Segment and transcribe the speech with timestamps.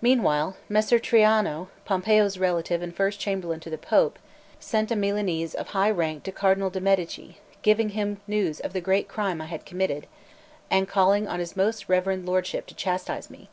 [0.00, 4.20] Meanwhile, Messer Traiano, Pompeo's relative and first chamberlain to the Pope,
[4.60, 8.80] sent a Milanese of high rank to Cardinal de' Medici, giving him news of the
[8.80, 10.06] great crime I had committed,
[10.70, 13.48] and calling on his most reverend lordship to chastise me.